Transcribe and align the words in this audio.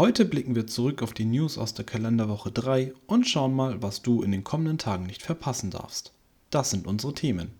Heute 0.00 0.24
blicken 0.24 0.54
wir 0.54 0.66
zurück 0.66 1.02
auf 1.02 1.12
die 1.12 1.26
News 1.26 1.58
aus 1.58 1.74
der 1.74 1.84
Kalenderwoche 1.84 2.50
3 2.50 2.94
und 3.06 3.28
schauen 3.28 3.54
mal, 3.54 3.82
was 3.82 4.00
du 4.00 4.22
in 4.22 4.32
den 4.32 4.44
kommenden 4.44 4.78
Tagen 4.78 5.04
nicht 5.04 5.20
verpassen 5.20 5.70
darfst. 5.70 6.14
Das 6.48 6.70
sind 6.70 6.86
unsere 6.86 7.12
Themen. 7.12 7.50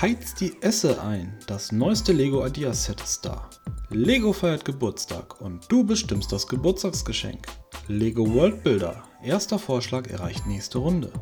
Heiz 0.00 0.36
die 0.36 0.52
Esse 0.60 1.02
ein, 1.02 1.36
das 1.48 1.72
neueste 1.72 2.12
Lego 2.12 2.46
Ideas 2.46 2.84
Set 2.84 3.00
ist 3.00 3.24
da. 3.24 3.50
Lego 3.90 4.32
feiert 4.32 4.64
Geburtstag 4.64 5.40
und 5.40 5.64
du 5.72 5.82
bestimmst 5.82 6.30
das 6.30 6.46
Geburtstagsgeschenk. 6.46 7.48
Lego 7.88 8.32
World 8.32 8.62
Builder, 8.62 9.02
erster 9.20 9.58
Vorschlag 9.58 10.06
erreicht 10.06 10.46
nächste 10.46 10.78
Runde. 10.78 11.12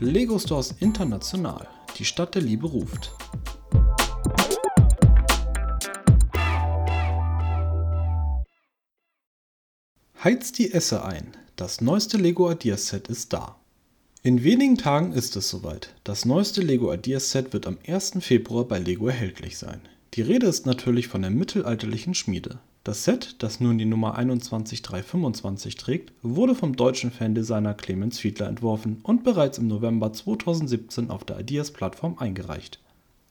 Lego 0.00 0.36
Stores 0.40 0.74
International, 0.80 1.68
die 1.96 2.04
Stadt 2.04 2.34
der 2.34 2.42
Liebe 2.42 2.66
ruft. 2.66 3.12
Heiz 10.24 10.50
die 10.50 10.72
Esse 10.72 11.04
ein. 11.04 11.28
Das 11.54 11.80
neueste 11.80 12.16
Lego 12.16 12.50
Ideas 12.50 12.88
Set 12.88 13.06
ist 13.06 13.32
da. 13.32 13.54
In 14.24 14.42
wenigen 14.42 14.76
Tagen 14.76 15.12
ist 15.12 15.36
es 15.36 15.48
soweit. 15.48 15.94
Das 16.02 16.24
neueste 16.24 16.60
Lego 16.60 16.92
Ideas 16.92 17.30
Set 17.30 17.52
wird 17.52 17.68
am 17.68 17.78
1. 17.86 18.14
Februar 18.18 18.64
bei 18.64 18.80
Lego 18.80 19.06
erhältlich 19.06 19.58
sein. 19.58 19.80
Die 20.14 20.22
Rede 20.22 20.48
ist 20.48 20.66
natürlich 20.66 21.06
von 21.06 21.22
der 21.22 21.30
mittelalterlichen 21.30 22.14
Schmiede. 22.14 22.58
Das 22.82 23.04
Set, 23.04 23.36
das 23.38 23.60
nun 23.60 23.78
die 23.78 23.84
Nummer 23.84 24.18
21325 24.18 25.76
trägt, 25.76 26.12
wurde 26.22 26.56
vom 26.56 26.74
deutschen 26.74 27.12
Fandesigner 27.12 27.74
Clemens 27.74 28.18
Fiedler 28.18 28.48
entworfen 28.48 28.98
und 29.04 29.22
bereits 29.22 29.58
im 29.58 29.68
November 29.68 30.12
2017 30.12 31.10
auf 31.10 31.22
der 31.22 31.38
Ideas-Plattform 31.38 32.18
eingereicht. 32.18 32.80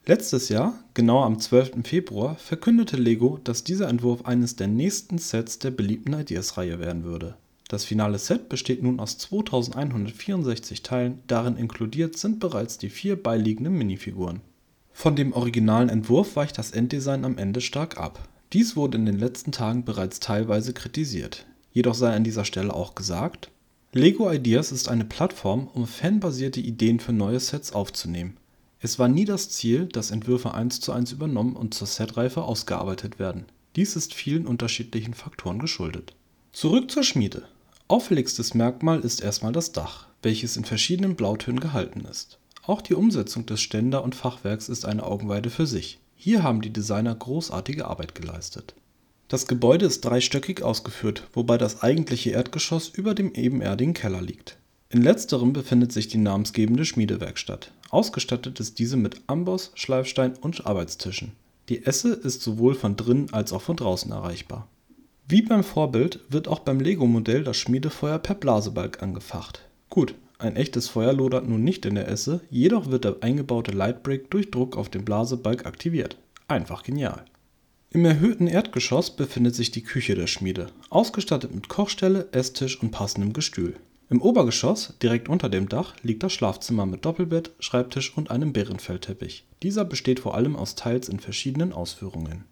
Letztes 0.08 0.48
Jahr, 0.48 0.72
genauer 0.94 1.26
am 1.26 1.38
12. 1.38 1.86
Februar, 1.86 2.36
verkündete 2.36 2.96
Lego, 2.96 3.40
dass 3.44 3.62
dieser 3.62 3.90
Entwurf 3.90 4.24
eines 4.24 4.56
der 4.56 4.66
nächsten 4.66 5.18
Sets 5.18 5.58
der 5.58 5.70
beliebten 5.70 6.18
Ideas-Reihe 6.18 6.78
werden 6.78 7.04
würde. 7.04 7.36
Das 7.68 7.84
finale 7.84 8.18
Set 8.18 8.48
besteht 8.48 8.82
nun 8.82 9.00
aus 9.00 9.18
2164 9.18 10.82
Teilen, 10.82 11.18
darin 11.26 11.58
inkludiert 11.58 12.16
sind 12.16 12.40
bereits 12.40 12.78
die 12.78 12.88
vier 12.88 13.22
beiliegenden 13.22 13.74
Minifiguren. 13.74 14.40
Von 14.94 15.14
dem 15.14 15.34
originalen 15.34 15.90
Entwurf 15.90 16.36
weicht 16.36 16.56
das 16.56 16.70
Enddesign 16.70 17.26
am 17.26 17.36
Ende 17.36 17.60
stark 17.60 17.98
ab. 17.98 18.26
Dies 18.54 18.76
wurde 18.76 18.96
in 18.96 19.04
den 19.04 19.18
letzten 19.18 19.52
Tagen 19.52 19.84
bereits 19.84 20.20
teilweise 20.20 20.72
kritisiert. 20.72 21.44
Jedoch 21.70 21.94
sei 21.94 22.16
an 22.16 22.24
dieser 22.24 22.46
Stelle 22.46 22.72
auch 22.72 22.94
gesagt: 22.94 23.50
Lego 23.92 24.32
Ideas 24.32 24.72
ist 24.72 24.88
eine 24.88 25.04
Plattform, 25.04 25.68
um 25.74 25.86
fanbasierte 25.86 26.60
Ideen 26.60 26.98
für 26.98 27.12
neue 27.12 27.40
Sets 27.40 27.72
aufzunehmen 27.72 28.38
es 28.80 28.98
war 28.98 29.08
nie 29.08 29.24
das 29.24 29.50
Ziel, 29.50 29.86
dass 29.86 30.10
Entwürfe 30.12 30.54
eins 30.54 30.80
zu 30.80 30.92
eins 30.92 31.10
übernommen 31.10 31.56
und 31.56 31.74
zur 31.74 31.86
Setreife 31.86 32.42
ausgearbeitet 32.42 33.18
werden. 33.18 33.46
Dies 33.74 33.96
ist 33.96 34.14
vielen 34.14 34.46
unterschiedlichen 34.46 35.14
Faktoren 35.14 35.58
geschuldet. 35.58 36.14
Zurück 36.52 36.90
zur 36.90 37.02
Schmiede. 37.02 37.42
Auffälligstes 37.88 38.54
Merkmal 38.54 39.00
ist 39.00 39.20
erstmal 39.20 39.52
das 39.52 39.72
Dach, 39.72 40.06
welches 40.22 40.56
in 40.56 40.64
verschiedenen 40.64 41.16
Blautönen 41.16 41.60
gehalten 41.60 42.04
ist. 42.04 42.38
Auch 42.64 42.82
die 42.82 42.94
Umsetzung 42.94 43.46
des 43.46 43.60
Ständer 43.60 44.04
und 44.04 44.14
Fachwerks 44.14 44.68
ist 44.68 44.84
eine 44.84 45.04
Augenweide 45.04 45.50
für 45.50 45.66
sich. 45.66 45.98
Hier 46.14 46.42
haben 46.42 46.60
die 46.60 46.72
Designer 46.72 47.14
großartige 47.14 47.86
Arbeit 47.86 48.14
geleistet. 48.14 48.74
Das 49.28 49.46
Gebäude 49.46 49.86
ist 49.86 50.04
dreistöckig 50.04 50.62
ausgeführt, 50.62 51.28
wobei 51.32 51.58
das 51.58 51.82
eigentliche 51.82 52.30
Erdgeschoss 52.30 52.88
über 52.88 53.14
dem 53.14 53.32
ebenerdigen 53.34 53.94
Keller 53.94 54.22
liegt. 54.22 54.58
In 54.90 55.02
letzterem 55.02 55.52
befindet 55.52 55.92
sich 55.92 56.08
die 56.08 56.18
namensgebende 56.18 56.84
Schmiedewerkstatt. 56.84 57.72
Ausgestattet 57.90 58.60
ist 58.60 58.78
diese 58.78 58.96
mit 58.96 59.22
Amboss, 59.26 59.72
Schleifstein 59.74 60.34
und 60.40 60.66
Arbeitstischen. 60.66 61.32
Die 61.68 61.84
Esse 61.84 62.12
ist 62.12 62.42
sowohl 62.42 62.74
von 62.74 62.96
drinnen 62.96 63.32
als 63.32 63.52
auch 63.52 63.62
von 63.62 63.76
draußen 63.76 64.10
erreichbar. 64.12 64.68
Wie 65.26 65.42
beim 65.42 65.62
Vorbild 65.62 66.20
wird 66.30 66.48
auch 66.48 66.60
beim 66.60 66.80
Lego-Modell 66.80 67.44
das 67.44 67.56
Schmiedefeuer 67.56 68.18
per 68.18 68.34
Blasebalg 68.34 69.02
angefacht. 69.02 69.62
Gut, 69.90 70.14
ein 70.38 70.56
echtes 70.56 70.88
Feuer 70.88 71.12
lodert 71.12 71.48
nun 71.48 71.64
nicht 71.64 71.84
in 71.84 71.96
der 71.96 72.08
Esse, 72.08 72.40
jedoch 72.50 72.90
wird 72.90 73.04
der 73.04 73.16
eingebaute 73.22 73.72
Lightbrick 73.72 74.30
durch 74.30 74.50
Druck 74.50 74.76
auf 74.76 74.88
den 74.88 75.04
Blasebalg 75.04 75.66
aktiviert. 75.66 76.16
Einfach 76.46 76.82
genial. 76.82 77.24
Im 77.90 78.04
erhöhten 78.04 78.46
Erdgeschoss 78.46 79.16
befindet 79.16 79.54
sich 79.54 79.70
die 79.70 79.82
Küche 79.82 80.14
der 80.14 80.26
Schmiede, 80.26 80.68
ausgestattet 80.90 81.54
mit 81.54 81.68
Kochstelle, 81.68 82.28
Esstisch 82.32 82.80
und 82.82 82.90
passendem 82.90 83.32
Gestühl. 83.32 83.76
Im 84.10 84.22
Obergeschoss, 84.22 84.94
direkt 85.02 85.28
unter 85.28 85.50
dem 85.50 85.68
Dach, 85.68 85.94
liegt 86.02 86.22
das 86.22 86.32
Schlafzimmer 86.32 86.86
mit 86.86 87.04
Doppelbett, 87.04 87.50
Schreibtisch 87.60 88.16
und 88.16 88.30
einem 88.30 88.54
Bärenfellteppich. 88.54 89.44
Dieser 89.62 89.84
besteht 89.84 90.20
vor 90.20 90.34
allem 90.34 90.56
aus 90.56 90.76
Teils 90.76 91.10
in 91.10 91.20
verschiedenen 91.20 91.74
Ausführungen. 91.74 92.44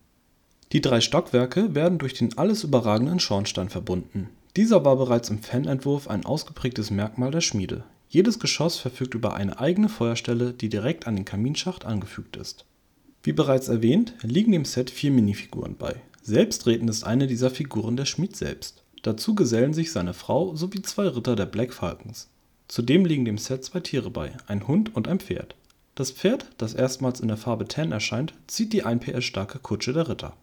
Die 0.73 0.83
drei 0.83 1.01
Stockwerke 1.01 1.75
werden 1.75 1.97
durch 1.97 2.13
den 2.13 2.37
alles 2.37 2.63
überragenden 2.63 3.21
Schornstein 3.21 3.71
verbunden. 3.71 4.29
Dieser 4.55 4.85
war 4.85 4.97
bereits 4.97 5.31
im 5.31 5.39
Fanentwurf 5.39 6.09
ein 6.09 6.27
ausgeprägtes 6.27 6.91
Merkmal 6.91 7.31
der 7.31 7.41
Schmiede. 7.41 7.85
Jedes 8.11 8.39
Geschoss 8.39 8.77
verfügt 8.77 9.15
über 9.15 9.35
eine 9.35 9.59
eigene 9.59 9.89
Feuerstelle, 9.89 10.53
die 10.53 10.69
direkt 10.69 11.07
an 11.07 11.17
den 11.17 11.25
Kaminschacht 11.25 11.87
angefügt 11.87 12.37
ist. 12.37 12.67
Wie 13.23 13.33
bereits 13.33 13.69
erwähnt, 13.69 14.15
liegen 14.23 14.53
dem 14.53 14.67
Set 14.67 14.91
vier 14.91 15.11
Minifiguren 15.11 15.77
bei. 15.77 16.03
Selbstredend 16.23 16.91
ist 16.91 17.05
eine 17.05 17.27
dieser 17.27 17.51
Figuren 17.51 17.97
der 17.97 18.05
Schmied 18.05 18.37
selbst 18.37 18.83
Dazu 19.07 19.37
gesellen 19.37 19.73
sich 19.73 19.93
seine 19.93 20.15
Frau 20.15 20.57
sowie 20.57 20.83
zwei 20.83 21.07
Ritter 21.07 21.37
der 21.37 21.47
Black 21.47 21.73
Falcons. 21.73 22.29
Zudem 22.67 23.05
liegen 23.05 23.25
dem 23.25 23.39
Set 23.39 23.63
zwei 23.63 23.79
Tiere 23.79 24.11
bei, 24.11 24.33
ein 24.49 24.67
Hund 24.67 24.97
und 24.97 25.07
ein 25.07 25.21
Pferd. 25.21 25.55
Das 25.95 26.11
Pferd, 26.11 26.51
das 26.59 26.75
erstmals 26.75 27.21
in 27.21 27.29
der 27.29 27.37
Farbe 27.37 27.69
Tan 27.69 27.93
erscheint, 27.93 28.35
zieht 28.49 28.73
die 28.73 28.83
1 28.83 29.05
PS 29.05 29.23
starke 29.23 29.61
Kutsche 29.61 29.93
der 29.93 30.09
Ritter. 30.09 30.37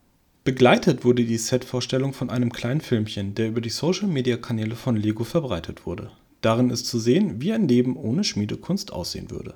Begleitet 0.46 1.04
wurde 1.04 1.26
die 1.26 1.38
Set-Vorstellung 1.38 2.14
von 2.14 2.30
einem 2.30 2.54
kleinen 2.54 2.80
Filmchen, 2.80 3.36
der 3.36 3.50
über 3.50 3.60
die 3.60 3.70
Social-Media-Kanäle 3.70 4.78
von 4.78 4.96
Lego 4.96 5.26
verbreitet 5.26 5.86
wurde. 5.86 6.10
Darin 6.40 6.70
ist 6.70 6.88
zu 6.88 7.00
sehen, 7.00 7.42
wie 7.42 7.52
ein 7.52 7.68
Leben 7.68 7.98
ohne 7.98 8.24
Schmiedekunst 8.24 8.94
aussehen 8.94 9.30
würde. 9.30 9.56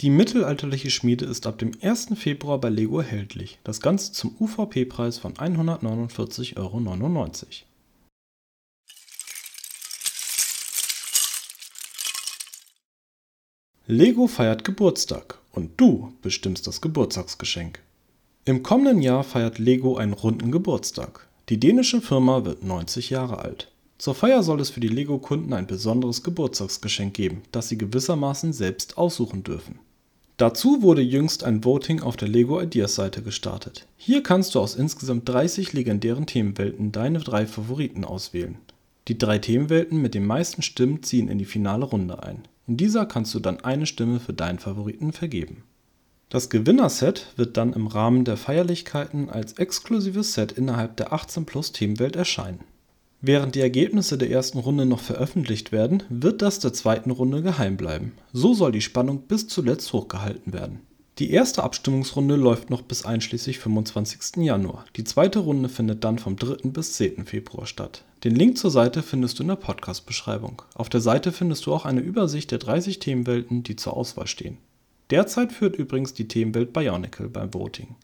Die 0.00 0.10
mittelalterliche 0.10 0.90
Schmiede 0.90 1.24
ist 1.24 1.46
ab 1.46 1.58
dem 1.58 1.70
1. 1.80 2.14
Februar 2.16 2.58
bei 2.60 2.68
Lego 2.68 2.98
erhältlich, 2.98 3.60
das 3.62 3.80
Ganze 3.80 4.10
zum 4.10 4.34
UVP-Preis 4.40 5.18
von 5.18 5.34
149,99 5.34 6.56
Euro. 6.56 6.80
Lego 13.90 14.28
feiert 14.28 14.62
Geburtstag 14.62 15.40
und 15.50 15.72
du 15.76 16.12
bestimmst 16.22 16.68
das 16.68 16.80
Geburtstagsgeschenk. 16.80 17.80
Im 18.44 18.62
kommenden 18.62 19.02
Jahr 19.02 19.24
feiert 19.24 19.58
Lego 19.58 19.96
einen 19.96 20.12
runden 20.12 20.52
Geburtstag. 20.52 21.26
Die 21.48 21.58
dänische 21.58 22.00
Firma 22.00 22.44
wird 22.44 22.62
90 22.62 23.10
Jahre 23.10 23.40
alt. 23.40 23.72
Zur 23.98 24.14
Feier 24.14 24.44
soll 24.44 24.60
es 24.60 24.70
für 24.70 24.78
die 24.78 24.86
Lego-Kunden 24.86 25.52
ein 25.52 25.66
besonderes 25.66 26.22
Geburtstagsgeschenk 26.22 27.14
geben, 27.14 27.42
das 27.50 27.68
sie 27.68 27.78
gewissermaßen 27.78 28.52
selbst 28.52 28.96
aussuchen 28.96 29.42
dürfen. 29.42 29.80
Dazu 30.36 30.82
wurde 30.82 31.02
jüngst 31.02 31.42
ein 31.42 31.64
Voting 31.64 32.00
auf 32.00 32.16
der 32.16 32.28
Lego 32.28 32.60
Ideas 32.60 32.94
Seite 32.94 33.22
gestartet. 33.22 33.88
Hier 33.96 34.22
kannst 34.22 34.54
du 34.54 34.60
aus 34.60 34.76
insgesamt 34.76 35.28
30 35.28 35.72
legendären 35.72 36.26
Themenwelten 36.26 36.92
deine 36.92 37.18
drei 37.18 37.44
Favoriten 37.44 38.04
auswählen. 38.04 38.56
Die 39.08 39.18
drei 39.18 39.40
Themenwelten 39.40 40.00
mit 40.00 40.14
den 40.14 40.26
meisten 40.26 40.62
Stimmen 40.62 41.02
ziehen 41.02 41.26
in 41.26 41.38
die 41.38 41.44
finale 41.44 41.86
Runde 41.86 42.22
ein. 42.22 42.44
In 42.70 42.76
dieser 42.76 43.04
kannst 43.04 43.34
du 43.34 43.40
dann 43.40 43.58
eine 43.64 43.84
Stimme 43.84 44.20
für 44.20 44.32
deinen 44.32 44.60
Favoriten 44.60 45.12
vergeben. 45.12 45.64
Das 46.28 46.50
Gewinnerset 46.50 47.26
wird 47.34 47.56
dann 47.56 47.72
im 47.72 47.88
Rahmen 47.88 48.24
der 48.24 48.36
Feierlichkeiten 48.36 49.28
als 49.28 49.54
exklusives 49.54 50.34
Set 50.34 50.52
innerhalb 50.52 50.96
der 50.96 51.12
18 51.12 51.46
Plus 51.46 51.72
Themenwelt 51.72 52.14
erscheinen. 52.14 52.60
Während 53.20 53.56
die 53.56 53.60
Ergebnisse 53.60 54.18
der 54.18 54.30
ersten 54.30 54.58
Runde 54.58 54.86
noch 54.86 55.00
veröffentlicht 55.00 55.72
werden, 55.72 56.04
wird 56.10 56.42
das 56.42 56.60
der 56.60 56.72
zweiten 56.72 57.10
Runde 57.10 57.42
geheim 57.42 57.76
bleiben. 57.76 58.12
So 58.32 58.54
soll 58.54 58.70
die 58.70 58.82
Spannung 58.82 59.22
bis 59.22 59.48
zuletzt 59.48 59.92
hochgehalten 59.92 60.52
werden. 60.52 60.78
Die 61.20 61.32
erste 61.32 61.62
Abstimmungsrunde 61.62 62.34
läuft 62.34 62.70
noch 62.70 62.80
bis 62.80 63.04
einschließlich 63.04 63.58
25. 63.58 64.42
Januar. 64.42 64.86
Die 64.96 65.04
zweite 65.04 65.40
Runde 65.40 65.68
findet 65.68 66.02
dann 66.02 66.18
vom 66.18 66.36
3. 66.36 66.70
bis 66.70 66.94
10. 66.94 67.26
Februar 67.26 67.66
statt. 67.66 68.06
Den 68.24 68.34
Link 68.34 68.56
zur 68.56 68.70
Seite 68.70 69.02
findest 69.02 69.38
du 69.38 69.42
in 69.42 69.50
der 69.50 69.56
Podcast-Beschreibung. 69.56 70.62
Auf 70.74 70.88
der 70.88 71.02
Seite 71.02 71.30
findest 71.30 71.66
du 71.66 71.74
auch 71.74 71.84
eine 71.84 72.00
Übersicht 72.00 72.50
der 72.52 72.58
30 72.58 73.00
Themenwelten, 73.00 73.62
die 73.62 73.76
zur 73.76 73.98
Auswahl 73.98 74.28
stehen. 74.28 74.56
Derzeit 75.10 75.52
führt 75.52 75.76
übrigens 75.76 76.14
die 76.14 76.26
Themenwelt 76.26 76.72
Bionicle 76.72 77.28
beim 77.28 77.52
Voting. 77.52 77.96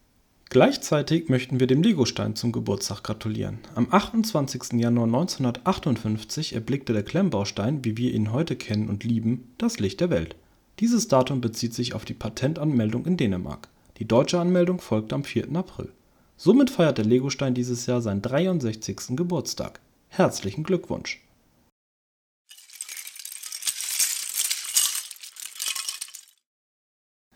Gleichzeitig 0.51 1.31
möchten 1.31 1.59
wir 1.59 1.67
dem 1.67 1.83
Legostein 1.83 2.37
zum 2.37 2.53
Geburtstag 2.53 3.03
gratulieren. 3.03 3.61
Am 3.75 3.89
28. 3.91 4.75
Januar 4.75 5.07
1958 5.07 6.55
erblickte 6.55 6.93
der 6.93 7.03
Klemmbaustein, 7.03 7.83
wie 7.83 7.97
wir 7.97 8.13
ihn 8.13 8.33
heute 8.33 8.57
kennen 8.57 8.91
und 8.91 9.05
lieben, 9.05 9.55
das 9.57 9.79
Licht 9.79 10.01
der 10.01 10.11
Welt. 10.11 10.37
Dieses 10.81 11.09
Datum 11.09 11.41
bezieht 11.41 11.73
sich 11.73 11.95
auf 11.95 12.05
die 12.05 12.13
Patentanmeldung 12.13 13.07
in 13.07 13.17
Dänemark. 13.17 13.69
Die 13.97 14.07
deutsche 14.07 14.39
Anmeldung 14.39 14.79
folgte 14.79 15.15
am 15.15 15.25
4. 15.25 15.57
April. 15.57 15.91
Somit 16.37 16.69
feiert 16.69 16.99
der 16.99 17.07
Legostein 17.07 17.55
dieses 17.55 17.87
Jahr 17.87 18.03
seinen 18.03 18.21
63. 18.21 19.17
Geburtstag. 19.17 19.81
Herzlichen 20.09 20.65
Glückwunsch! 20.65 21.23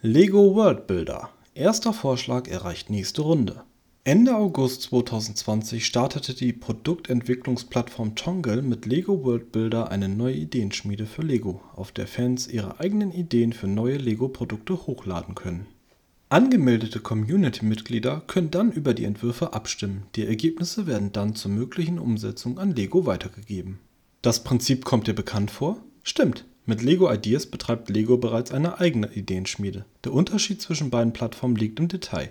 Lego 0.03 0.55
World 0.55 0.87
Builder 0.87 1.31
Erster 1.55 1.95
Vorschlag 1.95 2.47
erreicht 2.47 2.91
nächste 2.91 3.23
Runde. 3.23 3.65
Ende 4.03 4.35
August 4.35 4.81
2020 4.85 5.85
startete 5.85 6.33
die 6.33 6.55
Produktentwicklungsplattform 6.55 8.15
Tongle 8.15 8.63
mit 8.63 8.87
Lego 8.87 9.25
World 9.25 9.53
Builder 9.53 9.91
eine 9.91 10.09
neue 10.09 10.37
Ideenschmiede 10.37 11.05
für 11.05 11.21
Lego, 11.21 11.61
auf 11.75 11.93
der 11.93 12.07
Fans 12.07 12.49
ihre 12.49 12.81
eigenen 12.81 13.13
Ideen 13.13 13.53
für 13.53 13.67
neue 13.67 13.99
Lego-Produkte 13.99 14.87
hochladen 14.87 15.35
können. 15.35 15.67
Angemeldete 16.31 17.01
Community-Mitglieder 17.01 18.23
können 18.27 18.51
dann 18.51 18.73
über 18.73 18.95
die 18.95 19.05
Entwürfe 19.05 19.53
abstimmen, 19.53 20.05
die 20.17 20.25
Ergebnisse 20.25 20.87
werden 20.87 21.13
dann 21.13 21.35
zur 21.35 21.51
möglichen 21.51 21.99
Umsetzung 21.99 22.59
an 22.59 22.75
Lego 22.75 23.05
weitergegeben. 23.05 23.81
Das 24.23 24.43
Prinzip 24.45 24.87
kommt 24.87 25.09
dir 25.09 25.15
bekannt 25.15 25.51
vor? 25.51 25.77
Stimmt, 26.03 26.47
mit 26.65 26.83
Lego 26.83 27.13
Ideas 27.13 27.45
betreibt 27.45 27.91
Lego 27.91 28.17
bereits 28.17 28.51
eine 28.51 28.81
eigene 28.81 29.13
Ideenschmiede. 29.13 29.85
Der 30.05 30.15
Unterschied 30.15 30.63
zwischen 30.63 30.89
beiden 30.89 31.13
Plattformen 31.13 31.57
liegt 31.57 31.79
im 31.81 31.89
Detail. 31.89 32.31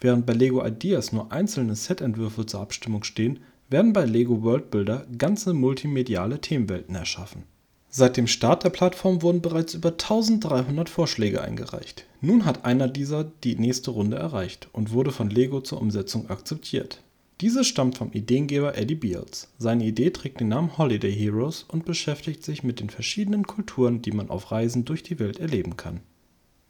Während 0.00 0.26
bei 0.26 0.32
Lego 0.32 0.64
Ideas 0.64 1.12
nur 1.12 1.32
einzelne 1.32 1.74
Setentwürfe 1.74 2.46
zur 2.46 2.60
Abstimmung 2.60 3.04
stehen, 3.04 3.40
werden 3.70 3.92
bei 3.92 4.04
Lego 4.04 4.42
World 4.42 4.70
Builder 4.70 5.06
ganze 5.16 5.54
multimediale 5.54 6.40
Themenwelten 6.40 6.94
erschaffen. 6.94 7.44
Seit 7.88 8.16
dem 8.16 8.26
Start 8.26 8.64
der 8.64 8.70
Plattform 8.70 9.22
wurden 9.22 9.40
bereits 9.40 9.74
über 9.74 9.90
1300 9.90 10.88
Vorschläge 10.88 11.42
eingereicht. 11.42 12.06
Nun 12.20 12.44
hat 12.44 12.64
einer 12.64 12.88
dieser 12.88 13.24
die 13.24 13.56
nächste 13.56 13.92
Runde 13.92 14.16
erreicht 14.16 14.68
und 14.72 14.92
wurde 14.92 15.12
von 15.12 15.30
Lego 15.30 15.60
zur 15.60 15.80
Umsetzung 15.80 16.28
akzeptiert 16.28 17.00
diese 17.40 17.64
stammt 17.64 17.98
vom 17.98 18.12
Ideengeber 18.12 18.78
Eddie 18.78 18.94
Beals. 18.94 19.48
Seine 19.58 19.84
Idee 19.84 20.10
trägt 20.10 20.40
den 20.40 20.48
Namen 20.48 20.78
Holiday 20.78 21.12
Heroes 21.12 21.64
und 21.64 21.84
beschäftigt 21.84 22.44
sich 22.44 22.62
mit 22.62 22.80
den 22.80 22.90
verschiedenen 22.90 23.46
Kulturen, 23.46 24.02
die 24.02 24.12
man 24.12 24.30
auf 24.30 24.52
Reisen 24.52 24.84
durch 24.84 25.02
die 25.02 25.18
Welt 25.18 25.40
erleben 25.40 25.76
kann. 25.76 26.00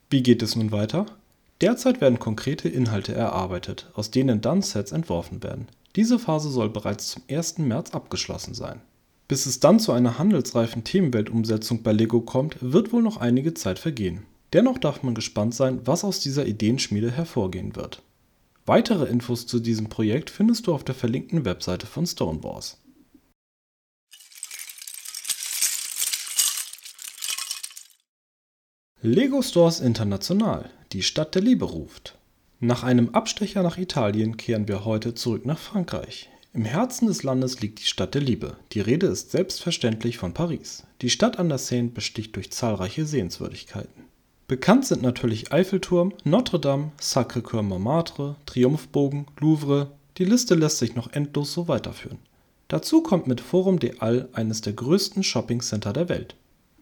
Wie 0.09 0.23
geht 0.23 0.41
es 0.41 0.55
nun 0.55 0.71
weiter? 0.71 1.05
Derzeit 1.61 2.01
werden 2.01 2.19
konkrete 2.19 2.67
Inhalte 2.69 3.13
erarbeitet, 3.13 3.89
aus 3.93 4.11
denen 4.11 4.41
dann 4.41 4.61
Sets 4.61 4.91
entworfen 4.91 5.43
werden. 5.43 5.67
Diese 5.95 6.19
Phase 6.19 6.49
soll 6.49 6.69
bereits 6.69 7.09
zum 7.09 7.23
1. 7.29 7.59
März 7.59 7.91
abgeschlossen 7.91 8.53
sein. 8.53 8.81
Bis 9.27 9.45
es 9.45 9.59
dann 9.59 9.79
zu 9.79 9.91
einer 9.91 10.19
handelsreifen 10.19 10.83
Themenweltumsetzung 10.83 11.83
bei 11.83 11.93
Lego 11.93 12.21
kommt, 12.21 12.57
wird 12.59 12.91
wohl 12.91 13.01
noch 13.01 13.17
einige 13.17 13.53
Zeit 13.53 13.79
vergehen. 13.79 14.23
Dennoch 14.53 14.77
darf 14.77 15.03
man 15.03 15.15
gespannt 15.15 15.55
sein, 15.55 15.81
was 15.85 16.03
aus 16.03 16.19
dieser 16.19 16.45
Ideenschmiede 16.45 17.11
hervorgehen 17.11 17.75
wird 17.75 18.01
Weitere 18.67 19.05
Infos 19.05 19.45
zu 19.45 19.59
diesem 19.59 19.89
Projekt 19.89 20.31
findest 20.31 20.65
du 20.65 20.73
auf 20.73 20.83
der 20.83 20.95
verlinkten 20.95 21.45
Webseite 21.45 21.85
von 21.85 22.07
Stonewars. 22.07 22.81
Lego 29.07 29.43
Stores 29.43 29.81
International– 29.81 30.71
Die 30.91 31.03
Stadt 31.03 31.35
der 31.35 31.43
Liebe 31.43 31.65
ruft. 31.65 32.17
Nach 32.59 32.81
einem 32.81 33.09
Abstecher 33.09 33.61
nach 33.61 33.77
Italien 33.77 34.35
kehren 34.35 34.67
wir 34.67 34.83
heute 34.83 35.13
zurück 35.13 35.45
nach 35.45 35.59
Frankreich. 35.59 36.31
Im 36.55 36.65
Herzen 36.65 37.05
des 37.05 37.21
Landes 37.21 37.61
liegt 37.61 37.81
die 37.81 37.85
Stadt 37.85 38.15
der 38.15 38.23
Liebe. 38.23 38.57
Die 38.71 38.79
Rede 38.81 39.05
ist 39.05 39.29
selbstverständlich 39.29 40.17
von 40.17 40.33
Paris. 40.33 40.87
Die 41.03 41.11
Stadt 41.11 41.37
an 41.37 41.49
der 41.49 41.59
Seine 41.59 41.89
besticht 41.89 42.35
durch 42.35 42.51
zahlreiche 42.51 43.05
Sehenswürdigkeiten 43.05 44.05
Bekannt 44.47 44.87
sind 44.87 45.03
natürlich 45.03 45.53
Eiffelturm, 45.53 46.11
Notre-Dame, 46.23 46.91
Sacré-Cœur 46.99 47.61
Montmartre, 47.61 48.37
Triumphbogen, 48.47 49.27
Louvre, 49.39 49.91
die 50.17 50.25
Liste 50.25 50.55
lässt 50.55 50.79
sich 50.79 50.95
noch 50.95 51.13
endlos 51.13 51.53
so 51.53 51.67
weiterführen. 51.67 52.17
Dazu 52.69 53.03
kommt 53.03 53.27
mit 53.27 53.39
Forum 53.39 53.77
des 53.77 54.01
Halles 54.01 54.33
eines 54.33 54.61
der 54.61 54.73
größten 54.73 55.21
Shoppingcenter 55.21 55.93
der 55.93 56.09
Welt. 56.09 56.35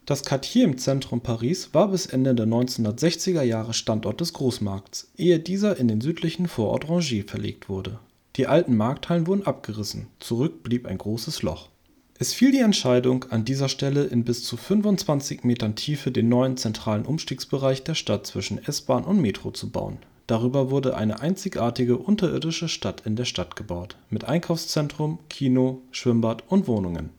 Das 0.06 0.24
Quartier 0.24 0.64
im 0.64 0.78
Zentrum 0.78 1.20
Paris 1.20 1.70
war 1.72 1.88
bis 1.88 2.06
Ende 2.06 2.34
der 2.34 2.46
1960er 2.46 3.42
Jahre 3.42 3.72
Standort 3.72 4.20
des 4.20 4.32
Großmarkts, 4.32 5.10
ehe 5.16 5.38
dieser 5.38 5.78
in 5.78 5.88
den 5.88 6.00
südlichen 6.00 6.46
Vorort 6.46 6.88
Rungis 6.88 7.24
verlegt 7.26 7.68
wurde. 7.68 7.98
Die 8.36 8.46
alten 8.46 8.76
Markthallen 8.76 9.26
wurden 9.26 9.46
abgerissen, 9.46 10.08
zurück 10.20 10.62
blieb 10.62 10.86
ein 10.86 10.98
großes 10.98 11.42
Loch 11.42 11.68
es 12.16 12.32
fiel 12.32 12.52
die 12.52 12.60
Entscheidung, 12.60 13.24
an 13.30 13.44
dieser 13.44 13.68
Stelle 13.68 14.04
in 14.04 14.24
bis 14.24 14.44
zu 14.44 14.56
25 14.56 15.42
Metern 15.42 15.74
Tiefe 15.74 16.12
den 16.12 16.28
neuen 16.28 16.56
zentralen 16.56 17.06
Umstiegsbereich 17.06 17.82
der 17.82 17.96
Stadt 17.96 18.24
zwischen 18.24 18.64
S-Bahn 18.64 19.02
und 19.02 19.20
Metro 19.20 19.50
zu 19.50 19.70
bauen. 19.70 19.98
Darüber 20.28 20.70
wurde 20.70 20.96
eine 20.96 21.20
einzigartige 21.20 21.98
unterirdische 21.98 22.68
Stadt 22.68 23.02
in 23.04 23.16
der 23.16 23.24
Stadt 23.24 23.56
gebaut, 23.56 23.96
mit 24.10 24.24
Einkaufszentrum, 24.24 25.18
Kino, 25.28 25.82
Schwimmbad 25.90 26.44
und 26.48 26.68
Wohnungen. 26.68 27.10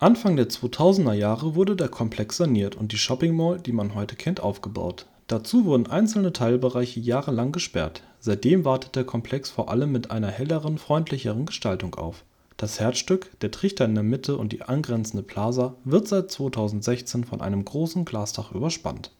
Anfang 0.00 0.36
der 0.36 0.48
2000er 0.48 1.12
Jahre 1.12 1.54
wurde 1.54 1.76
der 1.76 1.88
Komplex 1.88 2.38
saniert 2.38 2.74
und 2.74 2.90
die 2.90 2.98
Shopping 2.98 3.36
Mall, 3.36 3.60
die 3.60 3.72
man 3.72 3.94
heute 3.94 4.16
kennt, 4.16 4.40
aufgebaut. 4.40 5.06
Dazu 5.28 5.64
wurden 5.64 5.86
einzelne 5.86 6.32
Teilbereiche 6.32 6.98
jahrelang 6.98 7.52
gesperrt. 7.52 8.02
Seitdem 8.18 8.64
wartet 8.64 8.96
der 8.96 9.04
Komplex 9.04 9.50
vor 9.50 9.70
allem 9.70 9.92
mit 9.92 10.10
einer 10.10 10.30
helleren, 10.30 10.78
freundlicheren 10.78 11.46
Gestaltung 11.46 11.94
auf 11.94 12.24
das 12.60 12.78
Herzstück, 12.78 13.30
der 13.40 13.50
Trichter 13.50 13.86
in 13.86 13.94
der 13.94 14.04
Mitte 14.04 14.36
und 14.36 14.52
die 14.52 14.60
angrenzende 14.60 15.22
Plaza 15.22 15.76
wird 15.84 16.06
seit 16.06 16.30
2016 16.30 17.24
von 17.24 17.40
einem 17.40 17.64
großen 17.64 18.04
Glasdach 18.04 18.52
überspannt. 18.52 19.12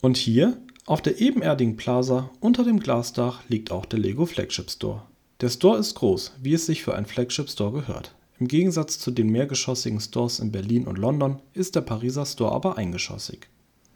Und 0.00 0.16
hier, 0.16 0.56
auf 0.84 1.00
der 1.00 1.20
ebenerdigen 1.20 1.76
Plaza 1.76 2.30
unter 2.40 2.64
dem 2.64 2.80
Glasdach, 2.80 3.42
liegt 3.48 3.70
auch 3.70 3.86
der 3.86 4.00
Lego 4.00 4.26
Flagship 4.26 4.68
Store. 4.68 5.02
Der 5.40 5.48
Store 5.48 5.78
ist 5.78 5.94
groß, 5.94 6.32
wie 6.42 6.54
es 6.54 6.66
sich 6.66 6.82
für 6.82 6.96
einen 6.96 7.06
Flagship 7.06 7.48
Store 7.48 7.70
gehört. 7.70 8.16
Im 8.40 8.48
Gegensatz 8.48 8.98
zu 8.98 9.10
den 9.10 9.30
mehrgeschossigen 9.30 10.00
Stores 10.00 10.38
in 10.38 10.52
Berlin 10.52 10.86
und 10.86 10.98
London 10.98 11.40
ist 11.54 11.74
der 11.74 11.80
Pariser 11.80 12.26
Store 12.26 12.52
aber 12.52 12.78
eingeschossig. 12.78 13.48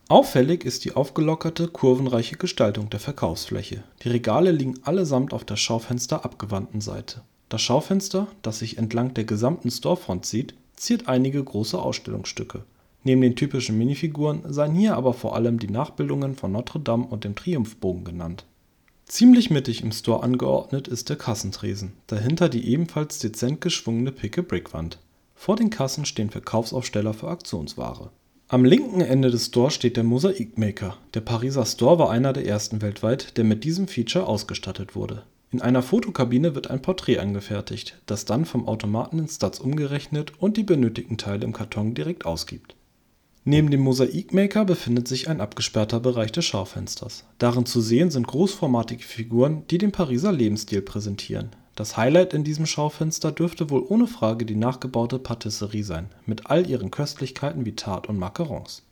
Auffällig 0.08 0.64
ist 0.64 0.84
die 0.84 0.92
aufgelockerte, 0.92 1.68
kurvenreiche 1.68 2.36
Gestaltung 2.36 2.90
der 2.90 3.00
Verkaufsfläche. 3.00 3.84
Die 4.02 4.08
Regale 4.08 4.50
liegen 4.50 4.80
allesamt 4.82 5.32
auf 5.32 5.44
der 5.44 5.56
Schaufensterabgewandten 5.56 6.80
Seite 6.80 7.22
das 7.52 7.60
Schaufenster, 7.60 8.28
das 8.40 8.60
sich 8.60 8.78
entlang 8.78 9.12
der 9.12 9.24
gesamten 9.24 9.70
Storefront 9.70 10.24
zieht, 10.24 10.54
ziert 10.74 11.06
einige 11.06 11.44
große 11.44 11.78
Ausstellungsstücke. 11.78 12.64
Neben 13.04 13.20
den 13.20 13.36
typischen 13.36 13.76
Minifiguren 13.76 14.50
seien 14.50 14.74
hier 14.74 14.96
aber 14.96 15.12
vor 15.12 15.36
allem 15.36 15.58
die 15.58 15.68
Nachbildungen 15.68 16.34
von 16.34 16.50
Notre-Dame 16.52 17.04
und 17.04 17.24
dem 17.24 17.34
Triumphbogen 17.34 18.04
genannt. 18.04 18.46
Ziemlich 19.04 19.50
mittig 19.50 19.82
im 19.82 19.92
Store 19.92 20.22
angeordnet 20.22 20.88
ist 20.88 21.08
der 21.08 21.16
Kassentresen, 21.16 21.92
dahinter 22.06 22.48
die 22.48 22.68
ebenfalls 22.68 23.18
dezent 23.18 23.60
geschwungene 23.60 24.12
Pick-a-Brick-Wand. 24.12 24.98
Vor 25.34 25.56
den 25.56 25.70
Kassen 25.70 26.04
stehen 26.04 26.30
Verkaufsaufsteller 26.30 27.14
für 27.14 27.28
Aktionsware. 27.28 28.10
Am 28.48 28.64
linken 28.64 29.00
Ende 29.00 29.30
des 29.30 29.46
Stores 29.46 29.74
steht 29.74 29.96
der 29.96 30.04
Mosaikmaker. 30.04 30.98
Der 31.14 31.20
Pariser 31.20 31.66
Store 31.66 31.98
war 31.98 32.10
einer 32.10 32.32
der 32.32 32.46
ersten 32.46 32.82
weltweit, 32.82 33.36
der 33.36 33.44
mit 33.44 33.64
diesem 33.64 33.88
Feature 33.88 34.26
ausgestattet 34.26 34.94
wurde 34.94 35.24
in 35.52 35.60
einer 35.60 35.82
Fotokabine 35.82 36.54
wird 36.54 36.70
ein 36.70 36.80
Porträt 36.80 37.18
angefertigt, 37.18 38.00
das 38.06 38.24
dann 38.24 38.46
vom 38.46 38.66
Automaten 38.66 39.18
in 39.18 39.28
Stats 39.28 39.60
umgerechnet 39.60 40.32
und 40.38 40.56
die 40.56 40.62
benötigten 40.62 41.18
Teile 41.18 41.44
im 41.44 41.52
Karton 41.52 41.92
direkt 41.92 42.24
ausgibt. 42.24 42.74
Neben 43.44 43.70
dem 43.70 43.80
Mosaikmaker 43.80 44.64
befindet 44.64 45.08
sich 45.08 45.28
ein 45.28 45.40
abgesperrter 45.40 46.00
Bereich 46.00 46.32
des 46.32 46.44
Schaufensters. 46.44 47.24
Darin 47.38 47.66
zu 47.66 47.80
sehen 47.80 48.10
sind 48.10 48.26
großformatige 48.26 49.02
Figuren, 49.02 49.64
die 49.70 49.78
den 49.78 49.92
Pariser 49.92 50.32
Lebensstil 50.32 50.82
präsentieren. 50.82 51.50
Das 51.74 51.96
Highlight 51.96 52.34
in 52.34 52.44
diesem 52.44 52.66
Schaufenster 52.66 53.32
dürfte 53.32 53.70
wohl 53.70 53.84
ohne 53.88 54.06
Frage 54.06 54.46
die 54.46 54.56
nachgebaute 54.56 55.18
Patisserie 55.18 55.82
sein, 55.82 56.10
mit 56.26 56.50
all 56.50 56.68
ihren 56.68 56.90
Köstlichkeiten 56.90 57.64
wie 57.64 57.74
Tart 57.74 58.08
und 58.08 58.18
Macarons 58.18 58.82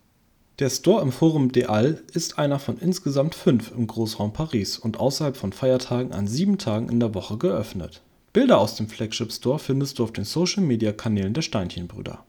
der 0.61 0.69
Store 0.69 1.01
im 1.01 1.11
Forum 1.11 1.53
des 1.53 1.69
Halles 1.69 2.03
ist 2.13 2.39
einer 2.39 2.59
von 2.59 2.77
insgesamt 2.77 3.35
fünf 3.35 3.73
im 3.75 3.87
Großraum 3.87 4.35
Paris 4.35 4.77
und 4.77 5.01
außerhalb 5.01 5.35
von 5.35 5.55
Feiertagen 5.55 6.13
an 6.13 6.27
sieben 6.27 6.59
Tagen 6.59 6.91
in 6.91 7.01
der 7.01 7.15
Woche 7.15 7.39
geöffnet. 7.39 8.03
Bilder 8.35 8.59
aus 8.59 8.77
dem 8.77 8.87
Flagship 8.87 9.33
Store 9.33 9.59
findest 9.59 9.99
du 9.99 10.05
auf 10.05 10.13
den 10.13 10.25
Social-Media-Kanälen 10.25 11.33
der 11.33 11.41
Steinchenbrüder. 11.41 12.25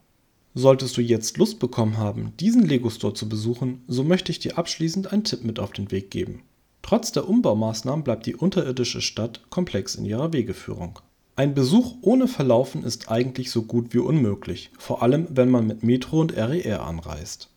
Solltest 0.54 0.96
du 0.96 1.00
jetzt 1.00 1.38
Lust 1.38 1.58
bekommen 1.58 1.96
haben, 1.96 2.32
diesen 2.38 2.66
Lego-Store 2.66 3.14
zu 3.14 3.28
besuchen, 3.28 3.82
so 3.88 4.04
möchte 4.04 4.32
ich 4.32 4.38
dir 4.38 4.58
abschließend 4.58 5.12
einen 5.12 5.24
Tipp 5.24 5.44
mit 5.44 5.58
auf 5.58 5.72
den 5.72 5.90
Weg 5.90 6.10
geben. 6.10 6.42
Trotz 6.82 7.12
der 7.12 7.28
Umbaumaßnahmen 7.28 8.04
bleibt 8.04 8.26
die 8.26 8.36
unterirdische 8.36 9.00
Stadt 9.00 9.42
komplex 9.50 9.94
in 9.94 10.04
ihrer 10.04 10.32
Wegeführung. 10.32 10.98
Ein 11.36 11.54
Besuch 11.54 11.94
ohne 12.02 12.28
Verlaufen 12.28 12.84
ist 12.84 13.10
eigentlich 13.10 13.50
so 13.50 13.62
gut 13.62 13.94
wie 13.94 13.98
unmöglich, 13.98 14.70
vor 14.78 15.02
allem 15.02 15.26
wenn 15.30 15.48
man 15.48 15.66
mit 15.66 15.82
Metro 15.82 16.20
und 16.20 16.36
RER 16.36 16.84
anreist 16.84 17.48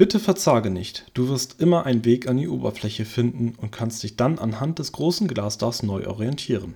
Bitte 0.00 0.18
verzage 0.18 0.70
nicht, 0.70 1.10
du 1.12 1.28
wirst 1.28 1.60
immer 1.60 1.84
einen 1.84 2.06
Weg 2.06 2.26
an 2.26 2.38
die 2.38 2.48
Oberfläche 2.48 3.04
finden 3.04 3.52
und 3.60 3.70
kannst 3.70 4.02
dich 4.02 4.16
dann 4.16 4.38
anhand 4.38 4.78
des 4.78 4.92
großen 4.92 5.28
Glasdachs 5.28 5.82
neu 5.82 6.06
orientieren. 6.06 6.74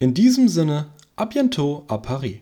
In 0.00 0.14
diesem 0.14 0.48
Sinne, 0.48 0.88
à 1.16 1.26
bientôt 1.26 1.84
à 1.86 1.98
Paris. 1.98 2.40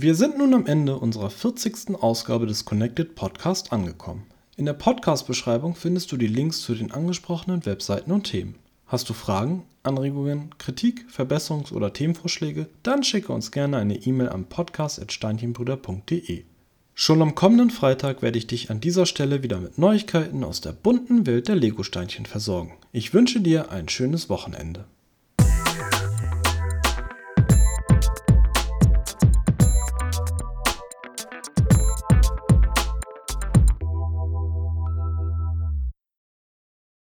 Wir 0.00 0.14
sind 0.14 0.38
nun 0.38 0.54
am 0.54 0.66
Ende 0.66 0.96
unserer 0.96 1.28
40. 1.28 2.00
Ausgabe 2.00 2.46
des 2.46 2.64
Connected 2.64 3.16
Podcast 3.16 3.72
angekommen. 3.72 4.26
In 4.56 4.64
der 4.64 4.74
Podcast-Beschreibung 4.74 5.74
findest 5.74 6.12
du 6.12 6.16
die 6.16 6.28
Links 6.28 6.60
zu 6.60 6.76
den 6.76 6.92
angesprochenen 6.92 7.66
Webseiten 7.66 8.12
und 8.12 8.22
Themen. 8.22 8.54
Hast 8.86 9.08
du 9.08 9.12
Fragen, 9.12 9.64
Anregungen, 9.82 10.54
Kritik, 10.56 11.06
Verbesserungs- 11.12 11.72
oder 11.72 11.92
Themenvorschläge? 11.92 12.68
Dann 12.84 13.02
schicke 13.02 13.32
uns 13.32 13.50
gerne 13.50 13.78
eine 13.78 13.96
E-Mail 13.96 14.28
an 14.28 14.44
podcast.steinchenbrüder.de. 14.44 16.44
Schon 16.94 17.20
am 17.20 17.34
kommenden 17.34 17.70
Freitag 17.70 18.22
werde 18.22 18.38
ich 18.38 18.46
dich 18.46 18.70
an 18.70 18.80
dieser 18.80 19.04
Stelle 19.04 19.42
wieder 19.42 19.58
mit 19.58 19.78
Neuigkeiten 19.78 20.44
aus 20.44 20.60
der 20.60 20.74
bunten 20.74 21.26
Welt 21.26 21.48
der 21.48 21.56
Lego-Steinchen 21.56 22.26
versorgen. 22.26 22.74
Ich 22.92 23.14
wünsche 23.14 23.40
dir 23.40 23.72
ein 23.72 23.88
schönes 23.88 24.30
Wochenende. 24.30 24.84